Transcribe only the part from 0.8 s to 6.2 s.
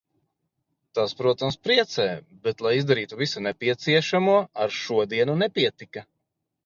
Tas, protams, priecē, bet lai izdarītu visu nepieciešamo ar šodienu nepietika.